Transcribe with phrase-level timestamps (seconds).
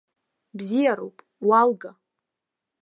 [0.57, 1.17] Бзиароуп,
[1.47, 1.91] уалга!